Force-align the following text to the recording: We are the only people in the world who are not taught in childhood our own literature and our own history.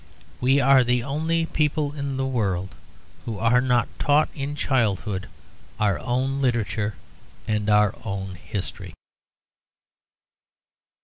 We 0.39 0.59
are 0.59 0.83
the 0.83 1.03
only 1.03 1.45
people 1.45 1.93
in 1.93 2.17
the 2.17 2.25
world 2.25 2.73
who 3.25 3.37
are 3.37 3.61
not 3.61 3.87
taught 3.99 4.29
in 4.33 4.55
childhood 4.55 5.27
our 5.79 5.99
own 5.99 6.41
literature 6.41 6.95
and 7.47 7.69
our 7.69 7.93
own 8.03 8.33
history. 8.33 8.95